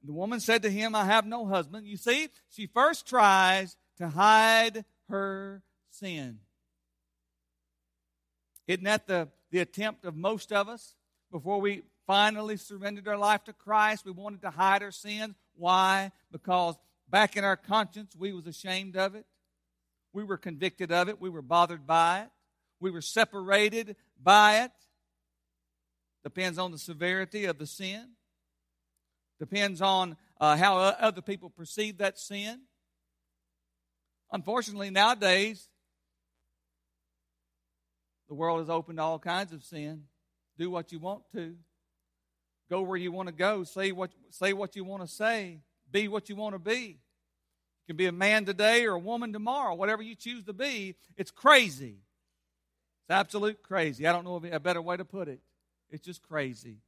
[0.00, 1.86] And the woman said to him, I have no husband.
[1.86, 6.40] You see, she first tries to hide her sin.
[8.66, 10.94] Isn't that the, the attempt of most of us?
[11.30, 15.34] Before we finally surrendered our life to Christ, we wanted to hide our sins.
[15.54, 16.10] Why?
[16.30, 16.76] Because
[17.08, 19.24] back in our conscience, we was ashamed of it.
[20.12, 21.20] We were convicted of it.
[21.20, 22.28] We were bothered by it.
[22.80, 24.72] We were separated by it.
[26.24, 28.10] Depends on the severity of the sin.
[29.40, 32.60] Depends on uh, how other people perceive that sin.
[34.30, 35.68] Unfortunately, nowadays,
[38.28, 40.04] the world is open to all kinds of sin.
[40.58, 41.56] Do what you want to.
[42.70, 43.64] Go where you want to go.
[43.64, 45.60] Say what, say what you want to say.
[45.90, 47.00] Be what you want to be.
[47.82, 49.74] You can be a man today or a woman tomorrow.
[49.74, 51.98] Whatever you choose to be, it's crazy.
[53.02, 54.06] It's absolute crazy.
[54.06, 55.40] I don't know a better way to put it.
[55.92, 56.78] It's just crazy.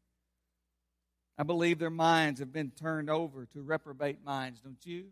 [1.36, 5.06] I believe their minds have been turned over to reprobate minds, don't you?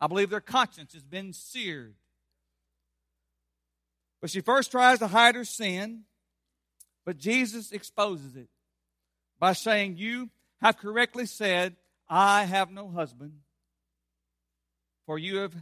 [0.00, 1.94] I believe their conscience has been seared.
[4.20, 6.02] But she first tries to hide her sin,
[7.04, 8.48] but Jesus exposes it
[9.38, 11.76] by saying, You have correctly said,
[12.08, 13.32] I have no husband,
[15.06, 15.54] for you have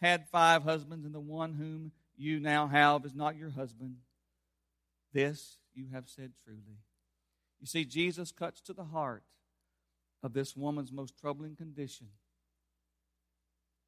[0.00, 3.96] had five husbands, and the one whom you now have is not your husband.
[5.12, 6.78] This you have said truly.
[7.62, 9.22] You see, Jesus cuts to the heart
[10.24, 12.08] of this woman's most troubling condition.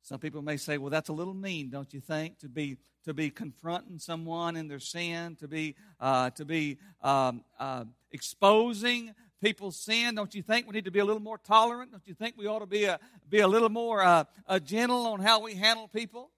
[0.00, 3.12] Some people may say, well, that's a little mean, don't you think, to be to
[3.12, 9.12] be confronting someone in their sin, to be uh, to be um, uh, exposing
[9.42, 10.14] people's sin.
[10.14, 11.90] Don't you think we need to be a little more tolerant?
[11.90, 14.24] Don't you think we ought to be a be a little more uh,
[14.60, 16.30] gentle on how we handle people?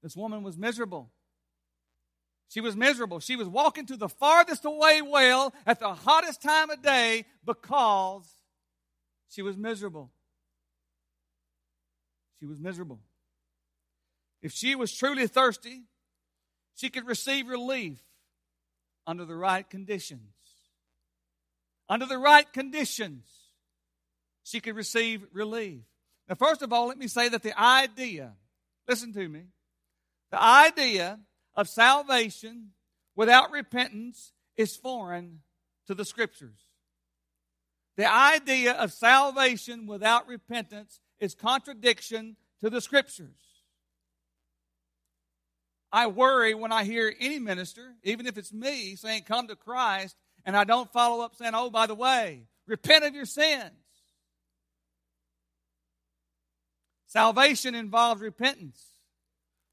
[0.00, 1.10] This woman was miserable.
[2.54, 3.18] She was miserable.
[3.18, 8.32] She was walking to the farthest away well at the hottest time of day because
[9.28, 10.12] she was miserable.
[12.38, 13.00] She was miserable.
[14.40, 15.82] If she was truly thirsty,
[16.76, 17.98] she could receive relief
[19.04, 20.30] under the right conditions.
[21.88, 23.26] Under the right conditions,
[24.44, 25.82] she could receive relief.
[26.28, 28.34] Now, first of all, let me say that the idea,
[28.86, 29.42] listen to me,
[30.30, 31.18] the idea
[31.56, 32.70] of salvation
[33.16, 35.40] without repentance is foreign
[35.86, 36.58] to the Scriptures.
[37.96, 43.36] The idea of salvation without repentance is contradiction to the Scriptures.
[45.92, 50.16] I worry when I hear any minister, even if it's me, saying, Come to Christ,
[50.44, 53.70] and I don't follow up saying, Oh, by the way, repent of your sins.
[57.06, 58.82] Salvation involves repentance.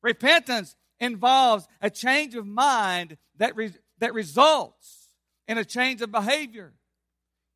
[0.04, 5.10] Repentance involves a change of mind that, re- that results
[5.48, 6.74] in a change of behavior.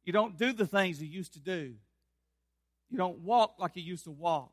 [0.04, 1.76] You don't do the things you used to do.
[2.90, 4.52] You don't walk like you used to walk.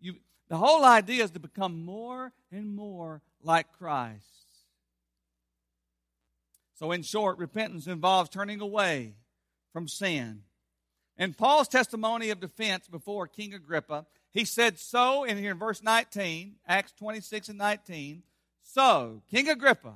[0.00, 0.16] You,
[0.48, 4.24] the whole idea is to become more and more like Christ.
[6.74, 9.14] So, in short, repentance involves turning away
[9.72, 10.42] from sin.
[11.18, 15.82] In Paul's testimony of defense before King Agrippa, he said, So, in here in verse
[15.82, 18.22] 19, Acts 26 and 19,
[18.62, 19.94] so, King Agrippa,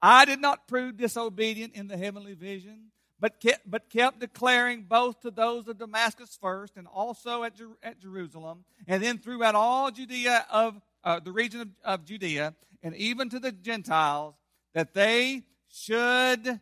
[0.00, 2.90] I did not prove disobedient in the heavenly vision,
[3.20, 7.76] but kept, but kept declaring both to those of Damascus first and also at, Jer-
[7.82, 12.96] at Jerusalem, and then throughout all Judea of uh, the region of, of Judea, and
[12.96, 14.34] even to the Gentiles,
[14.74, 16.60] that they should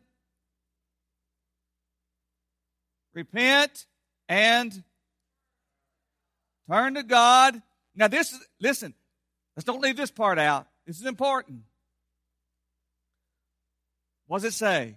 [3.14, 3.86] repent
[4.28, 4.84] and
[6.70, 7.60] turn to God.
[7.94, 8.94] Now, this is, listen,
[9.56, 10.66] let's don't leave this part out.
[10.86, 11.62] This is important.
[14.26, 14.96] What does it say?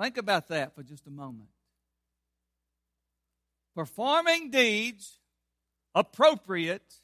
[0.00, 1.48] Think about that for just a moment.
[3.74, 5.18] Performing deeds
[5.94, 6.94] appropriate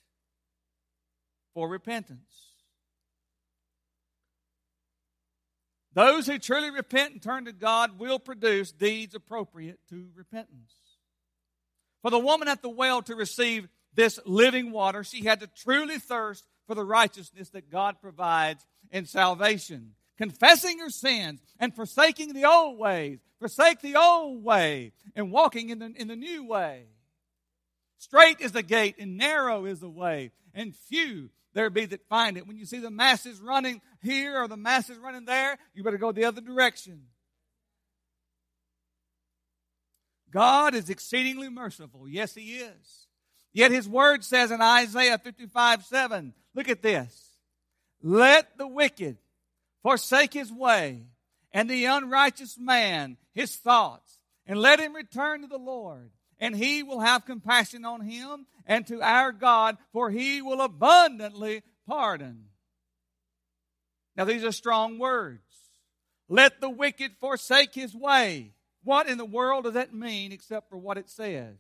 [1.55, 2.50] for repentance.
[5.93, 10.73] Those who truly repent and turn to God will produce deeds appropriate to repentance.
[12.03, 15.99] For the woman at the well to receive this living water, she had to truly
[15.99, 19.95] thirst for the righteousness that God provides in salvation.
[20.17, 25.79] Confessing her sins and forsaking the old ways, forsake the old way and walking in
[25.81, 26.85] the, in the new way.
[28.01, 32.39] Straight is the gate and narrow is the way, and few there be that find
[32.39, 32.47] it.
[32.47, 36.11] When you see the masses running here or the masses running there, you better go
[36.11, 37.03] the other direction.
[40.31, 42.09] God is exceedingly merciful.
[42.09, 43.07] Yes, He is.
[43.53, 47.37] Yet His word says in Isaiah 55 7, look at this.
[48.03, 49.19] Let the wicked
[49.83, 51.03] forsake his way,
[51.53, 56.11] and the unrighteous man his thoughts, and let him return to the Lord,
[56.41, 61.63] and he will have compassion on him and to our God, for he will abundantly
[61.87, 62.47] pardon.
[64.17, 65.43] Now, these are strong words.
[66.29, 68.55] Let the wicked forsake his way.
[68.83, 71.57] What in the world does that mean except for what it says?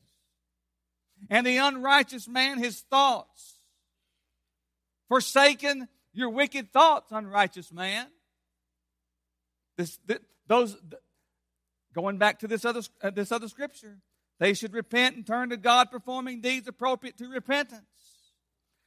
[1.28, 3.56] And the unrighteous man his thoughts.
[5.08, 8.06] Forsaken your wicked thoughts, unrighteous man.
[9.76, 9.98] This,
[10.46, 10.76] those,
[11.94, 13.98] going back to this other, uh, this other scripture,
[14.40, 17.84] they should repent and turn to God, performing deeds appropriate to repentance.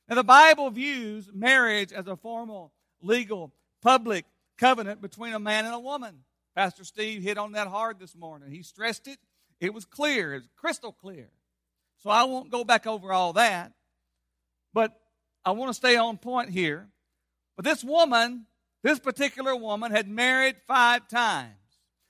[0.09, 4.25] Now, the Bible views marriage as a formal, legal, public
[4.57, 6.23] covenant between a man and a woman.
[6.55, 8.51] Pastor Steve hit on that hard this morning.
[8.51, 9.19] He stressed it.
[9.59, 11.29] It was clear, it was crystal clear.
[11.99, 13.71] So I won't go back over all that.
[14.73, 14.99] But
[15.45, 16.89] I want to stay on point here.
[17.55, 18.47] But this woman,
[18.81, 21.53] this particular woman, had married five times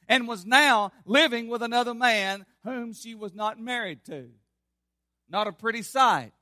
[0.08, 4.30] and was now living with another man whom she was not married to.
[5.30, 6.34] Not a pretty sight.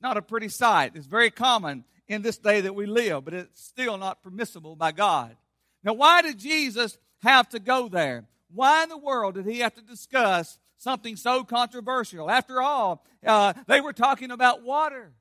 [0.00, 0.92] Not a pretty sight.
[0.94, 4.92] It's very common in this day that we live, but it's still not permissible by
[4.92, 5.36] God.
[5.84, 8.24] Now, why did Jesus have to go there?
[8.52, 12.30] Why in the world did he have to discuss something so controversial?
[12.30, 15.12] After all, uh, they were talking about water.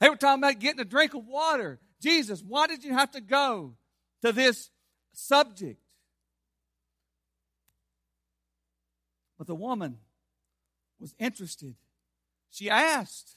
[0.00, 1.78] They were talking about getting a drink of water.
[2.00, 3.74] Jesus, why did you have to go
[4.22, 4.70] to this
[5.12, 5.80] subject?
[9.38, 9.98] But the woman
[11.00, 11.74] was interested.
[12.50, 13.36] She asked,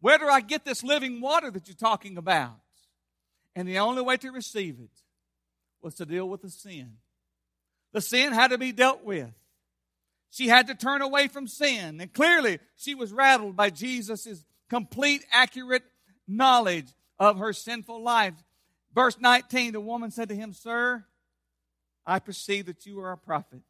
[0.00, 2.56] Where do I get this living water that you're talking about?
[3.54, 5.02] And the only way to receive it
[5.82, 6.94] was to deal with the sin.
[7.92, 9.30] The sin had to be dealt with.
[10.30, 12.00] She had to turn away from sin.
[12.00, 15.84] And clearly, she was rattled by Jesus' complete, accurate
[16.26, 18.34] knowledge of her sinful life.
[18.94, 21.04] Verse 19 the woman said to him, Sir,
[22.06, 23.62] I perceive that you are a prophet.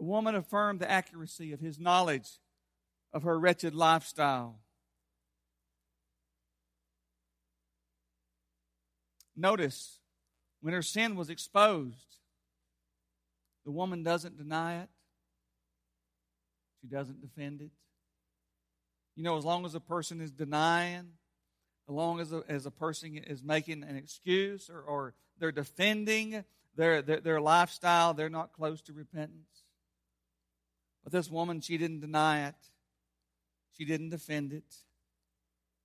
[0.00, 2.26] The woman affirmed the accuracy of his knowledge
[3.12, 4.58] of her wretched lifestyle.
[9.36, 9.98] Notice
[10.62, 12.16] when her sin was exposed,
[13.66, 14.88] the woman doesn't deny it,
[16.80, 17.70] she doesn't defend it.
[19.16, 21.10] You know, as long as a person is denying,
[21.86, 26.42] as long as a, as a person is making an excuse or, or they're defending
[26.74, 29.64] their, their, their lifestyle, they're not close to repentance.
[31.02, 32.54] But this woman, she didn't deny it.
[33.76, 34.74] She didn't defend it.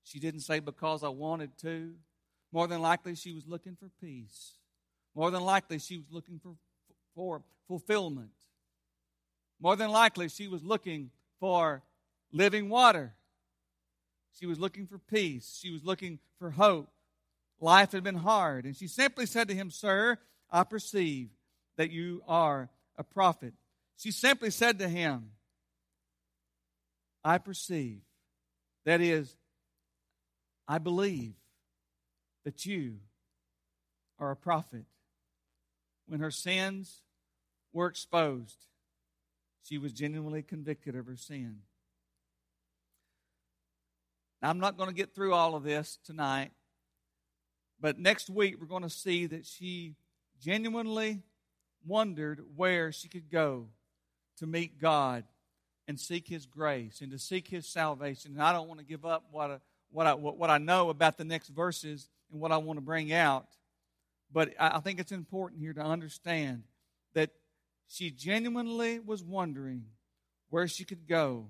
[0.04, 1.94] She didn't say, because I wanted to.
[2.52, 4.54] More than likely, she was looking for peace.
[5.16, 6.56] More than likely, she was looking for,
[7.16, 8.32] for fulfillment.
[9.60, 11.82] More than likely, she was looking for
[12.32, 13.14] living water.
[14.38, 15.58] She was looking for peace.
[15.62, 16.90] She was looking for hope.
[17.62, 18.66] Life had been hard.
[18.66, 20.18] And she simply said to him, Sir,
[20.52, 21.30] I perceive
[21.78, 23.54] that you are a prophet.
[23.98, 25.32] She simply said to him,
[27.24, 28.02] I perceive.
[28.86, 29.36] That is,
[30.68, 31.34] I believe
[32.44, 32.98] that you
[34.20, 34.86] are a prophet.
[36.08, 37.02] When her sins
[37.74, 38.68] were exposed,
[39.64, 41.62] she was genuinely convicted of her sin.
[44.42, 46.52] Now, I'm not going to get through all of this tonight,
[47.80, 49.96] but next week we're going to see that she
[50.40, 51.24] genuinely
[51.84, 53.70] wondered where she could go
[54.38, 55.24] to meet God
[55.88, 58.34] and seek His grace and to seek His salvation.
[58.34, 59.58] And I don't want to give up what I,
[59.92, 63.14] what I, what I know about the next verses and what I want to bring
[63.14, 63.48] out.
[64.32, 66.64] But I think it's important here to understand
[67.14, 67.30] that
[67.88, 69.86] she genuinely was wondering
[70.50, 71.48] where she could go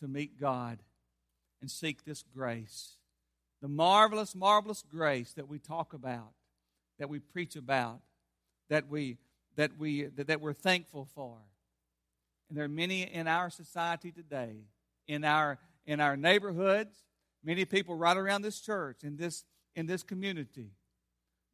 [0.00, 0.78] to meet God
[1.60, 2.96] and seek this grace.
[3.62, 6.32] The marvelous, marvelous grace that we talk about,
[6.98, 8.00] that we preach about,
[8.68, 9.18] that we
[9.56, 11.36] that we that, that we're thankful for.
[12.52, 14.66] And there are many in our society today,
[15.08, 16.94] in our in our neighborhoods,
[17.42, 20.72] many people right around this church, in this in this community,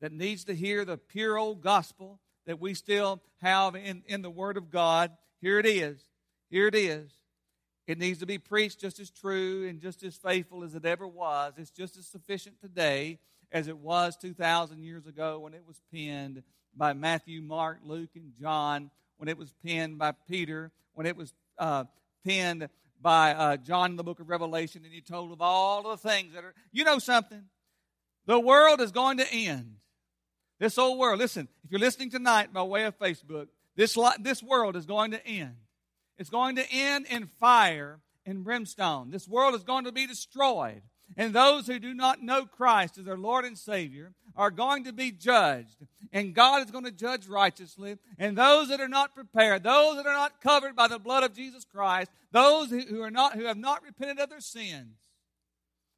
[0.01, 4.30] that needs to hear the pure old gospel that we still have in, in the
[4.30, 5.12] Word of God.
[5.40, 6.03] Here it is.
[6.51, 7.12] Here it is.
[7.86, 11.07] It needs to be preached just as true and just as faithful as it ever
[11.07, 11.53] was.
[11.59, 13.20] It's just as sufficient today
[13.53, 16.42] as it was 2,000 years ago when it was penned
[16.76, 21.33] by Matthew, Mark, Luke, and John, when it was penned by Peter, when it was
[21.59, 21.85] uh,
[22.27, 22.69] penned
[23.01, 26.35] by uh, John in the book of Revelation, and he told of all the things
[26.35, 26.55] that are.
[26.73, 27.45] You know something?
[28.27, 29.77] The world is going to end.
[30.59, 34.75] This old world, listen, if you're listening tonight by way of Facebook, this, this world
[34.75, 35.55] is going to end.
[36.19, 39.11] It's going to end in fire and brimstone.
[39.11, 40.83] This world is going to be destroyed.
[41.17, 44.93] And those who do not know Christ as their Lord and Savior are going to
[44.93, 45.77] be judged.
[46.13, 47.97] And God is going to judge righteously.
[48.19, 51.35] And those that are not prepared, those that are not covered by the blood of
[51.35, 54.97] Jesus Christ, those who, are not, who have not repented of their sins,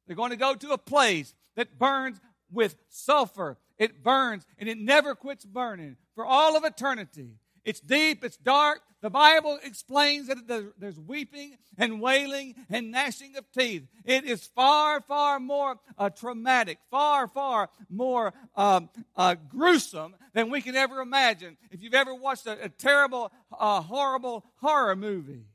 [0.07, 2.19] they're going to go to a place that burns
[2.51, 3.57] with sulfur.
[3.77, 7.35] It burns and it never quits burning for all of eternity.
[7.63, 8.81] It's deep, it's dark.
[9.01, 13.87] The Bible explains that there's weeping and wailing and gnashing of teeth.
[14.05, 20.61] It is far, far more uh, traumatic, far, far more um, uh, gruesome than we
[20.61, 21.57] can ever imagine.
[21.71, 25.45] If you've ever watched a, a terrible, uh, horrible horror movie,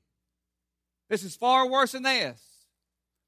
[1.08, 2.40] this is far worse than this.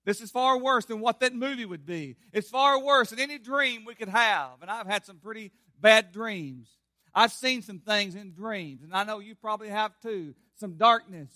[0.04, 2.16] This is far worse than what that movie would be.
[2.32, 4.62] It's far worse than any dream we could have.
[4.62, 6.77] And I've had some pretty bad dreams.
[7.18, 10.36] I've seen some things in dreams, and I know you probably have too.
[10.60, 11.32] Some darkness.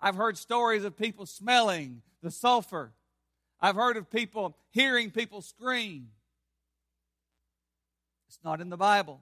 [0.00, 2.94] I've heard stories of people smelling the sulfur.
[3.60, 6.08] I've heard of people hearing people scream.
[8.28, 9.20] It's not in the Bible.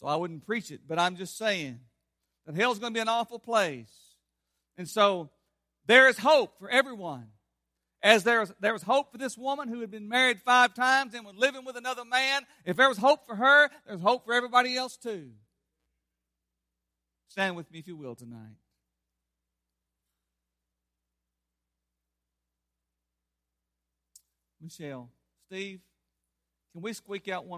[0.00, 1.80] So I wouldn't preach it, but I'm just saying
[2.44, 4.16] that hell's going to be an awful place.
[4.76, 5.30] And so
[5.86, 7.28] there is hope for everyone.
[8.02, 11.14] As there was, there was hope for this woman who had been married five times
[11.14, 14.34] and was living with another man, if there was hope for her, there's hope for
[14.34, 15.30] everybody else too.
[17.28, 18.56] Stand with me, if you will, tonight.
[24.60, 25.10] Michelle,
[25.46, 25.80] Steve,
[26.72, 27.54] can we squeak out one?